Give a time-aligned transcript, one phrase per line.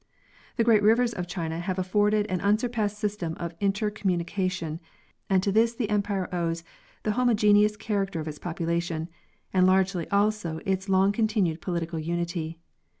[0.55, 4.79] The great rivers of China have afforded an unsurpassed system of inter communication,
[5.29, 6.63] and to this the empire owes
[7.03, 9.09] the homo geneous character of its population,
[9.53, 12.57] and largely also its long continued political unity.